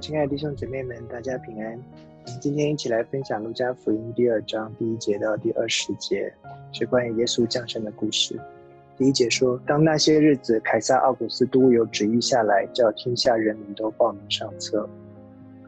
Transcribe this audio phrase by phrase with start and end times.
[0.00, 1.78] 亲爱的弟兄姐妹们，大家平安。
[2.40, 6.32] 今天一起来分享《路加福音》第二章第一节到第二十节，
[6.72, 8.40] 是关于耶稣降生的故事。
[8.96, 14.88] 第一节说：当那些日子，凯撒奥古斯都有旨意下来，叫天下人民都报名上册。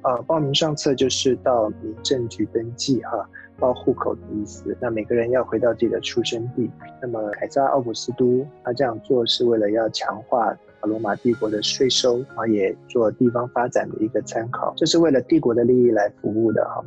[0.00, 4.76] 啊，报名上册就是到民政局登记哈，报户口的意思。
[4.80, 6.70] 那每个人要回到自己的出生地。
[7.00, 10.56] 那么凯撒奥古斯都他这样做是为了要强化。
[10.86, 16.84] 罗马帝国的税收啊，也做地方发展的一个参考，这是为了帝国的利益来服务的哈，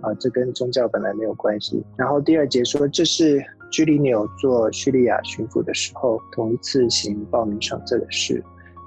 [0.00, 1.84] 啊，这跟宗教本来没有关系。
[1.94, 8.42] 然后第二节说，这是居里纽做叙利亚巡抚的时候，同一次行报名上册的事。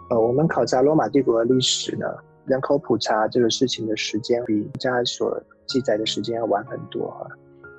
[0.10, 2.08] 呃，我们考察罗马帝国的历史呢，
[2.48, 7.28] 人口普查这个事情的时间比加所记载的时间要晚很多哈。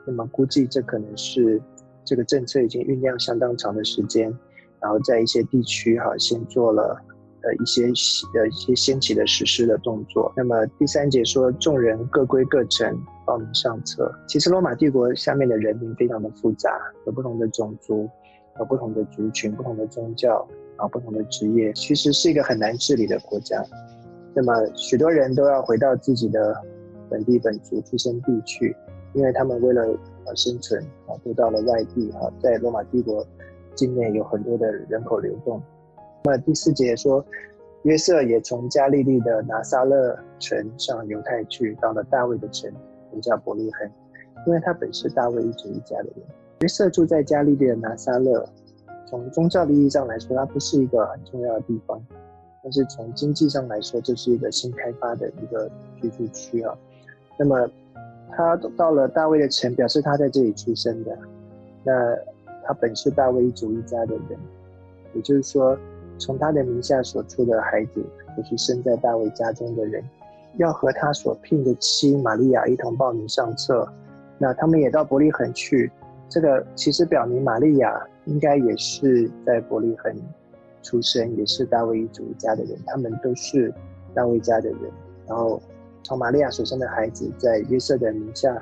[0.06, 1.60] 那么估计这可能是
[2.04, 4.32] 这个政策已经酝酿相当长的时间。
[4.80, 6.96] 然后在一些地区哈，先做了
[7.42, 10.32] 呃一些呃一些先期的实施的动作。
[10.36, 14.08] 那么第三节说，众人各归各城，报名上册。
[14.28, 18.08] 其实罗马帝国下面的人民非常的复杂，有不同的种族，
[18.60, 23.60] 有不同的族群，不同的宗教，然后不同的职业，其实是一个很难治理的国家。
[24.32, 26.54] 那么许多人都要回到自己的
[27.10, 28.76] 本地本族出生地去，
[29.14, 29.82] 因为他们为了
[30.24, 33.26] 呃生存啊，都到了外地哈，在罗马帝国。
[33.74, 35.62] 境内有很多的人口流动。
[36.24, 37.24] 那第四节说，
[37.84, 42.68] 约瑟也从加利利的拿撒勒城上犹太去，到了大卫的城，
[43.12, 43.88] 名叫伯利恒，
[44.48, 46.26] 因为他本是大卫一族一家的人。
[46.62, 48.44] 约瑟住在加利利的拿撒勒，
[49.06, 52.04] 从宗教意义上来说，它不是一个很重要的地方，
[52.64, 55.70] 但是从经济上来说，这是一个新开发的一个
[56.02, 56.76] 居住区啊。
[57.38, 57.70] 那么
[58.36, 61.16] 他到了大卫的城，表示他在这里出生的。
[61.84, 61.92] 那
[62.64, 64.38] 他本是大卫一族一家的人，
[65.14, 65.78] 也就是说，
[66.18, 68.04] 从他的名下所出的孩子，
[68.36, 70.04] 就是生在大卫家中的人，
[70.56, 73.88] 要和他所聘的妻玛利亚一同报名上册。
[74.36, 75.90] 那他们也到伯利恒去，
[76.28, 80.14] 这个其实表明玛利亚应该也是在伯利恒
[80.82, 82.76] 出生，也是大卫一族一家的人。
[82.86, 83.72] 他们都是
[84.14, 84.78] 大卫家的人。
[85.26, 85.60] 然后
[86.08, 88.56] 从玛利亚所生的孩子，在约瑟的名下，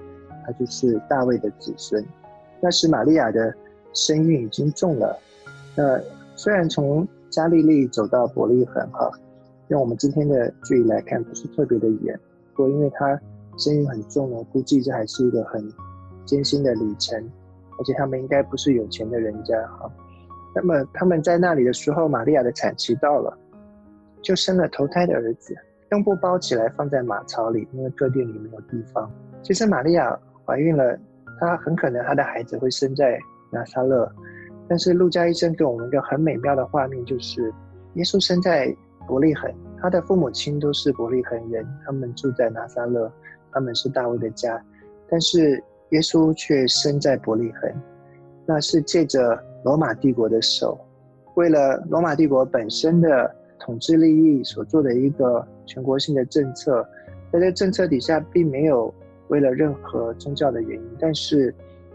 [0.45, 2.05] 他就是大卫的子孙。
[2.61, 3.55] 那是玛利亚的。
[3.99, 5.19] 身孕已经重了，
[5.75, 5.99] 那
[6.35, 9.11] 虽然从加利利走到伯利恒哈，
[9.69, 12.15] 用我们今天的距离来看不是特别的远，
[12.53, 13.19] 不过因为他
[13.57, 15.67] 身孕很重呢，估计这还是一个很
[16.27, 17.19] 艰辛的旅程，
[17.79, 19.91] 而且他们应该不是有钱的人家哈。
[20.55, 23.35] 那么他们在那里的时候，玛利亚的产期到了，
[24.21, 25.57] 就生了头胎的儿子，
[25.91, 29.11] 用布包起来放在马槽里，因为客店里没有地方。
[29.43, 30.99] 其实玛利亚怀孕了，
[31.41, 33.19] 她很可能她的孩子会生在。
[33.49, 34.11] 拿撒勒，
[34.69, 37.55] 但是路加医生给我们一个很美妙的画面，就是
[37.95, 38.75] 耶稣生在
[39.07, 39.49] 伯利恒，
[39.81, 43.11] 他的父母亲都是伯利恒人，他们住在拿撒勒，
[43.53, 44.61] 他们是大卫的家，
[45.09, 47.73] 但是耶稣却生在伯利恒，
[48.45, 50.77] 那是借着罗马帝国的手，
[51.35, 56.87] 为了罗马帝国本身的统治利益所做的一个全国性的政策，
[57.33, 58.93] 在这政策底下，并没有
[59.29, 61.55] 为了任何宗教的原因，但是。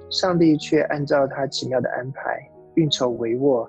[0.10, 2.38] 上帝却按照他奇妙的安排，
[2.74, 3.66] 运筹帷幄，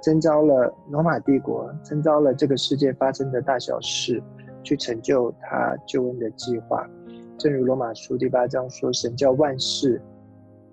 [0.00, 4.22] 征召了罗马帝国，征召了这个世界发生的大小事，
[4.62, 6.88] 去成就他救恩的计划。
[7.36, 10.00] 正如罗马书第八章说：“神叫万事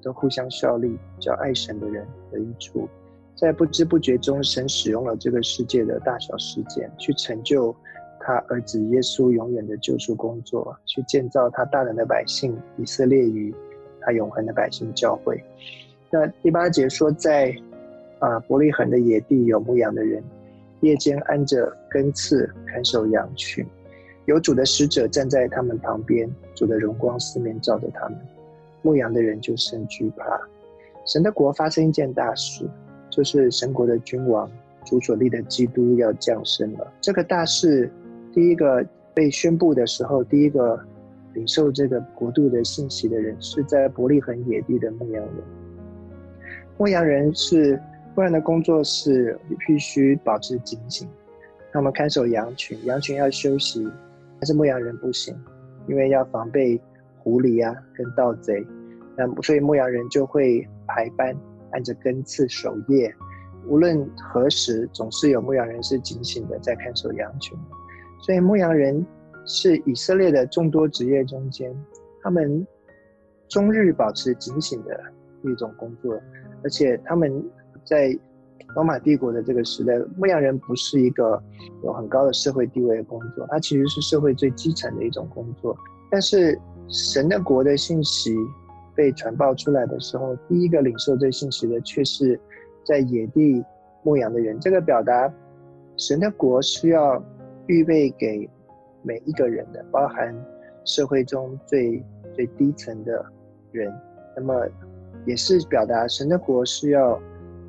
[0.02, 2.88] 都互相效力，叫爱神的人的益处。”
[3.40, 7.76] 在不知不觉中，神使用了这个世界的大小事件，去成就
[8.20, 13.54] 他儿子耶稣永远的救赎工作，去建造他大能的百姓以色列与。
[14.02, 15.44] 他永恒的百姓教会。
[16.10, 17.54] 那第八节说，在
[18.20, 20.24] 啊伯利恒的野地有牧羊的人，
[20.80, 23.64] 夜间安着根刺看守羊群，
[24.24, 28.18] 有主的使者站在他们旁边，主的荣光四面照着他们，
[28.84, 30.40] 牧羊的人就甚惧怕。
[31.06, 32.66] 神的国发生一件大事，
[33.10, 34.50] 就是神国的君王
[34.86, 36.94] 主所立的基督要降生了。
[37.02, 37.92] 这个大事
[38.34, 40.80] 第一个被宣布的时候，第一个。
[41.36, 45.36] 领受这个国度的信息的人，是在伯利恒野地的牧羊人。
[46.76, 47.80] 牧羊人是
[48.16, 51.08] 牧羊的工作是必须保持警醒，
[51.72, 53.88] 他们看守羊群，羊群要休息，
[54.40, 55.40] 但是牧羊人不行，
[55.88, 56.82] 因为要防备
[57.20, 58.66] 狐狸啊跟盗贼。
[59.16, 61.34] 那所以牧羊人就会排班，
[61.72, 63.14] 按着根刺守夜，
[63.68, 67.58] 无论何时，总是有牧羊人是警醒的在看守羊群。
[68.22, 69.06] 所以牧羊人。
[69.46, 71.76] 是以色列的众多职业中间，
[72.22, 72.68] 他们
[73.48, 75.02] 终日保持警醒的
[75.44, 76.22] 一种工作，
[76.64, 77.44] 而且他们
[77.84, 78.16] 在
[78.76, 81.42] 罗马帝国的这个时代，牧羊人不是一个
[81.84, 85.76] 有很高的社会地位的工作，它其实是社会最基层的一种工作。
[86.12, 88.36] 但是神的国的信息
[88.96, 92.40] 被传报出来的时候，第一个领受这信息的却是
[92.84, 93.64] 在野地
[94.04, 94.60] 牧羊的人。
[94.60, 95.34] 这个表达
[95.98, 97.24] 神的国是要
[97.68, 98.50] 预备给
[99.02, 100.36] 每一个人的，包含
[100.86, 102.04] 社会中最
[102.34, 103.26] 最低层的
[103.72, 103.94] 人。
[104.36, 104.68] 那么
[105.26, 107.20] 也是表达神的国是要。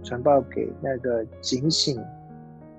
[0.02, 2.02] 传报给那个警醒、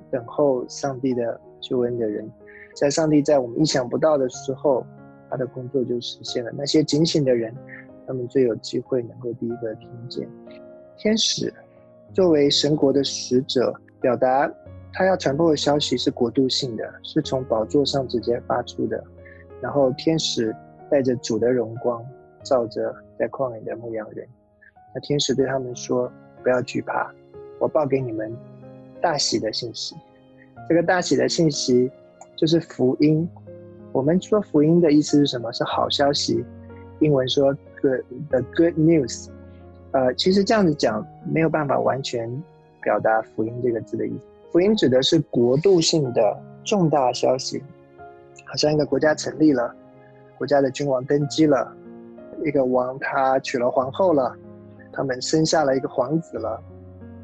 [0.09, 2.27] 等候上帝的救恩的人，
[2.75, 4.83] 在上帝在我们意想不到的时候，
[5.29, 6.51] 他的工作就实现了。
[6.57, 7.55] 那些警醒的人，
[8.12, 10.28] 他们最有机会能够第一个听见。
[10.98, 11.54] 天使
[12.13, 14.52] 作为神国的使者，表达
[14.92, 19.02] 他要传播的消息是国度性的，是从宝座上直接发出的。
[19.62, 20.54] 然后天使
[20.90, 22.06] 带着主的荣光，
[22.44, 24.28] 照着在旷野的牧羊人。
[24.94, 26.12] 那天使对他们说。
[26.44, 27.13] 不要惧怕，
[27.60, 28.36] 我报给你们
[29.00, 29.96] 大喜的信息。
[30.68, 31.88] 这个大喜的信息
[32.36, 33.30] 就是福音。
[33.92, 35.54] 我们说福音的意思是什么？
[35.54, 36.44] 是好消息。
[37.00, 39.28] 英文说 “good the good news”。
[39.92, 42.31] 呃，其实这样子讲没有办法完全
[42.81, 44.25] 表达福音这个字的意思。
[44.51, 47.62] 福音指的是国度性的重大消息，
[48.45, 49.74] 好像一个国家成立了，
[50.38, 51.74] 国家的君王登基了，
[52.45, 54.36] 一个王他娶了皇后了。
[54.94, 56.62] 他们生下了一个皇子了，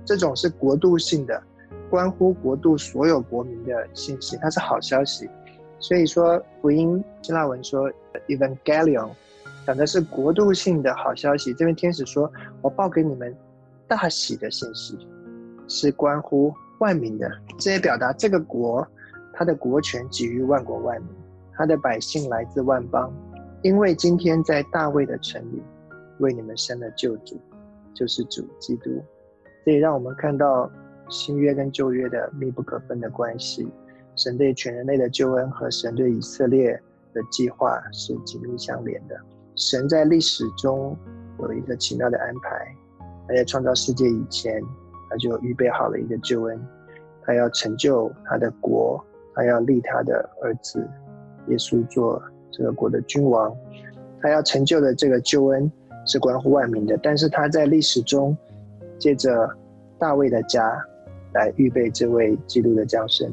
[0.06, 1.44] 这种是国度性的，
[1.90, 5.30] 关乎国度所有国民的信息，它是好消息。
[5.78, 7.92] 所以说福音希腊文说
[8.28, 9.10] evangelion，
[9.68, 11.54] 讲的是国度性的好消息。
[11.54, 12.32] 这边天使说，
[12.62, 13.36] 我报给你们
[13.86, 14.98] 大喜的信息，
[15.68, 17.30] 是关乎万民的。
[17.60, 18.88] 这也表达这个国，
[19.34, 21.10] 它的国权给予万国万民，
[21.54, 23.14] 它的百姓来自万邦，
[23.62, 25.62] 因为今天在大卫的城里
[26.20, 27.38] 为你们生了救主。
[27.94, 29.04] 就是主基督，
[29.66, 30.72] 这也让我们看到
[31.10, 33.68] 新约跟旧约的密不可分的关系。
[34.16, 36.80] 神对全人类的救恩和神对以色列
[37.12, 39.20] 的计划是紧密相连的。
[39.58, 40.96] 神在历史中
[41.40, 42.66] 有一个奇妙的安排，
[43.28, 44.62] 他在创造世界以前，
[45.10, 46.58] 他就预备好了一个救恩，
[47.24, 50.80] 他要成就他的国，他要立他的儿子
[51.48, 52.22] 耶稣做
[52.52, 53.54] 这个国的君王，
[54.22, 55.70] 他要成就的这个救恩。
[56.10, 58.34] 是关乎万民的，但是他在历史中，
[58.98, 59.46] 借着
[60.00, 60.82] 大卫的家
[61.34, 63.30] 来预备这位基督的降生。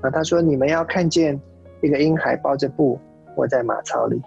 [0.00, 1.36] 那他说：“你们要看见
[1.82, 2.96] 一个婴孩抱着布
[3.36, 4.22] 卧在马槽里，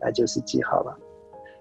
[0.00, 0.96] 那就是记号了。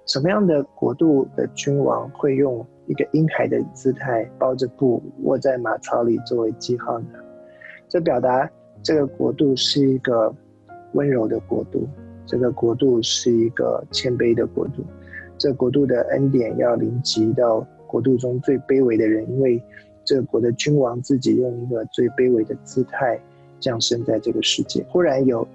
[0.06, 7.20] 什么样的国度的君王会用一个婴孩的姿态包着布卧在马槽里作为记号呢？
[7.88, 8.50] 这表达
[8.82, 10.34] 这个国度是一个
[10.94, 11.88] 温柔的国度，
[12.26, 14.84] 这个国度是一个谦卑的国度。”
[15.38, 19.62] 这国度的恩典要临及到国度中最卑微的人，因为
[20.04, 23.18] 这国的君王自己用一个最卑微的姿态
[23.60, 24.84] 降生在这个世界。
[24.90, 25.48] 忽然有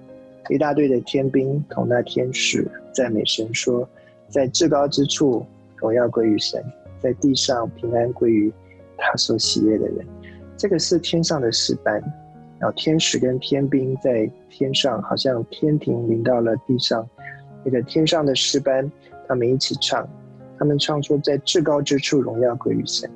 [0.49, 3.87] 一大队的天兵同那天使赞美神说
[4.29, 5.45] ：“在至高之处
[5.77, 6.63] 荣耀归于神，
[6.99, 8.51] 在地上平安归于
[8.97, 10.05] 他所喜悦的人。”
[10.57, 12.01] 这个是天上的诗班，
[12.59, 17.07] 然后天使跟天兵在天上，好像天庭临到了地上，
[17.63, 18.91] 那个天上的诗班。
[19.27, 20.07] 他们一起唱，
[20.59, 23.09] 他们唱说，在至高之处荣耀归于神。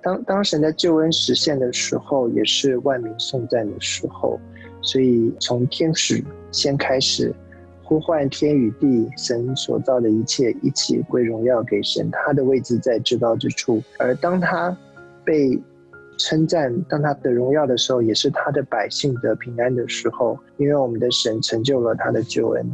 [0.00, 4.38] 当当神的救恩实现的时候，也是万民颂赞的时候。
[4.82, 7.32] 所以从天使先开始
[7.82, 12.10] 呼唤天与地，神所造的一切一起归荣耀给神。
[12.10, 13.82] 他的位置在至高之处。
[13.98, 14.76] 而当他
[15.24, 15.58] 被
[16.18, 22.72] 称赞，当他得荣耀的时候，也是他的百姓得平安的时候，因为我们的神成就了他的救恩。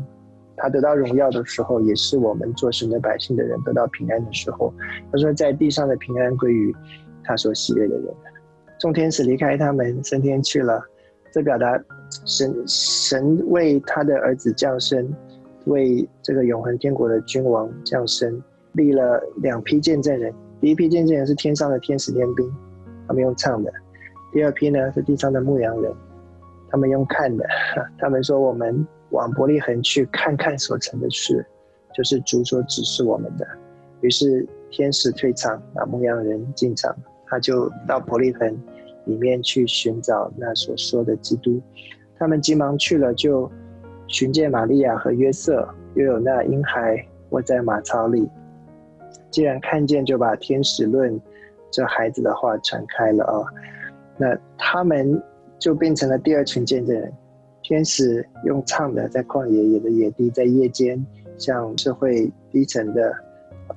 [0.56, 4.74] 他得到荣耀的时候，也是我们做神的百姓的人得到平安的时候。
[5.12, 6.74] 他说，在地上的平安归于
[7.22, 8.04] 他所喜悦的人。
[8.78, 10.82] 众天使离开他们升天去了，
[11.32, 11.78] 这表达
[12.24, 15.12] 神神为他的儿子降生，
[15.66, 18.42] 为这个永恒天国的君王降生，
[18.72, 20.32] 立了两批见证人。
[20.60, 22.50] 第一批见证人是天上的天使天兵，
[23.06, 23.70] 他们用唱的；
[24.32, 25.92] 第二批呢是地上的牧羊人，
[26.70, 27.44] 他们用看的。
[27.98, 28.86] 他们说我们。
[29.10, 31.42] 往伯利恒去看看所成的事，
[31.94, 33.48] 就是主所指示我们的。
[34.02, 36.94] 于是天使退场，那牧羊人进场，
[37.26, 38.54] 他就到伯利恒
[39.08, 41.60] 里面去寻找那所说的基督。
[42.16, 43.50] 他们急忙去了，就
[44.06, 48.28] 寻见玛利亚和约瑟，又有那婴孩卧在马槽里。
[49.30, 51.20] 既然看见，就把天使论
[51.70, 53.44] 这孩子的话传开了啊。
[54.16, 55.22] 那他们
[55.58, 57.12] 就变成了第二群见证人。
[57.62, 61.04] 天使用唱的，在旷野野的野地，在夜间
[61.36, 63.12] 向社会低层的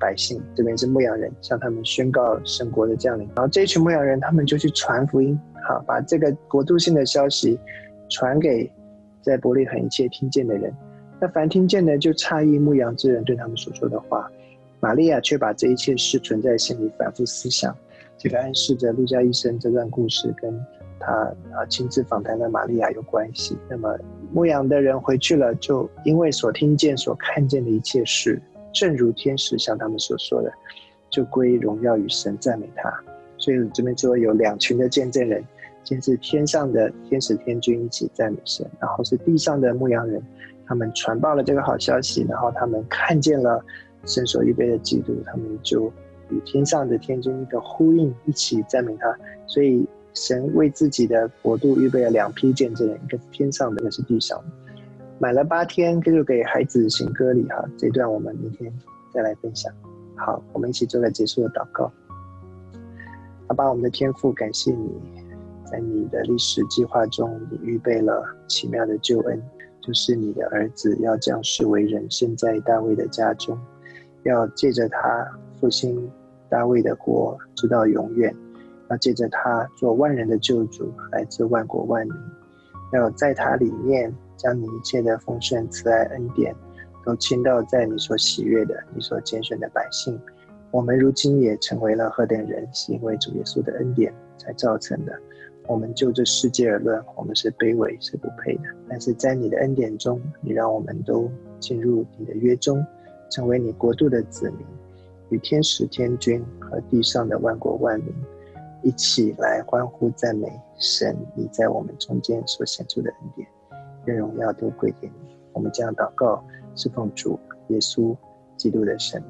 [0.01, 3.25] 百姓，这边是牧羊人，向他们宣告神国的降临。
[3.35, 7.59] 然后这一群牧羊人，他们就去传福音，好，把这个国度性的消息
[8.09, 8.69] 传给
[9.21, 10.73] 在伯利恒一切听见的人。
[11.19, 14.27] 那凡听见的，就诧异牧羊之人对他们所说的话。
[14.79, 17.75] 玛利亚却把这一切事存在心里，反复思想。
[18.17, 20.51] 这个暗示着路加医生这段故事跟
[20.99, 21.11] 他
[21.53, 23.55] 啊亲自访谈的玛利亚有关系。
[23.69, 23.95] 那么
[24.31, 28.41] 牧羊的人回去了，就因为所听见、所看见的一切事，
[28.73, 30.51] 正如天使向他们所说的，
[31.09, 32.91] 就归荣耀与神，赞美他。
[33.37, 35.43] 所以这边说有两群的见证人，
[35.83, 40.21] 先是天上的天使天君一起赞美神，然后是地上的牧羊人，
[40.65, 43.63] 他们传报了这个好消息，然后他们看见了。
[44.03, 45.85] 神所预备的基督，他们就
[46.31, 49.15] 与天上的天君一个呼应，一起赞美他。
[49.45, 54.45] 所以神为自己的国度预备了两批见证人，一个是天上的，一个是地上的。
[55.21, 57.63] 满了八天，这就给孩子行歌礼哈。
[57.77, 58.73] 这段我们明天
[59.13, 59.71] 再来分享。
[60.15, 61.91] 好，我们一起做个结束的祷告。
[63.47, 64.99] 好吧，我们的天父，感谢你
[65.63, 69.39] 在你的历史计划中，你预备了奇妙的救恩，
[69.79, 73.55] 就是你的儿子要降世为人，生在大卫的家中。
[74.23, 75.27] 要借着他
[75.59, 76.09] 复兴
[76.49, 78.33] 大卫的国，直到永远；
[78.89, 82.15] 要借着他做万人的救主，来自万国万民；
[82.93, 86.55] 要在他里面将你一切的丰盛、慈爱、恩典，
[87.05, 90.19] 都倾倒在你所喜悦的、你所拣选的百姓。
[90.71, 95.13] 我们如今也成为了何等人，是因为主耶稣的恩典才造成的。
[95.67, 101.29] 我们就这世界而论，我们是卑微、是不配的；但是在你的恩典中，你让我们都
[101.59, 102.83] 进入你的约中。
[103.29, 104.59] 成为你国度的子民，
[105.29, 108.13] 与天使、天君和地上的万国万民
[108.83, 113.47] 一起来欢呼赞美神，你在我们中间所显出的恩典，
[114.05, 115.35] 愿荣耀都归给你。
[115.53, 116.43] 我们将祷告，
[116.75, 118.15] 是奉主耶稣
[118.57, 119.23] 基督的神。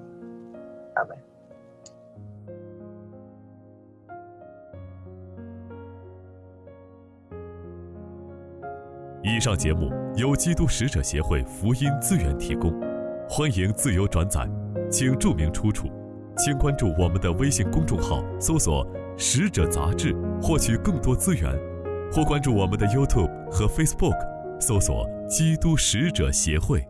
[0.96, 1.18] 阿门。
[9.24, 12.72] 以上节目由基督使者协会福音资源提供。
[13.30, 14.50] 欢迎自由转载，
[14.90, 15.88] 请注明出处。
[16.38, 18.86] 请关注我们的微信公众号，搜索
[19.16, 21.54] “使者杂志”，获取更多资源；
[22.12, 24.16] 或关注我们的 YouTube 和 Facebook，
[24.62, 26.86] 搜索“基督使者协会”。